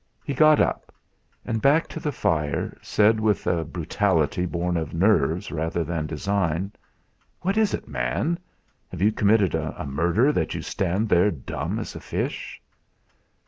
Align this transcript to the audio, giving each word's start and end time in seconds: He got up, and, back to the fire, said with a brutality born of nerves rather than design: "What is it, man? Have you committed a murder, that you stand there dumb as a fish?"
He 0.25 0.33
got 0.33 0.59
up, 0.59 0.91
and, 1.45 1.61
back 1.61 1.87
to 1.89 1.99
the 1.99 2.11
fire, 2.11 2.75
said 2.81 3.19
with 3.19 3.45
a 3.45 3.63
brutality 3.63 4.47
born 4.47 4.75
of 4.75 4.95
nerves 4.95 5.51
rather 5.51 5.83
than 5.83 6.07
design: 6.07 6.71
"What 7.41 7.55
is 7.55 7.75
it, 7.75 7.87
man? 7.87 8.39
Have 8.89 9.03
you 9.03 9.11
committed 9.11 9.53
a 9.53 9.85
murder, 9.85 10.31
that 10.31 10.55
you 10.55 10.63
stand 10.63 11.07
there 11.07 11.29
dumb 11.29 11.77
as 11.77 11.93
a 11.95 11.99
fish?" 11.99 12.59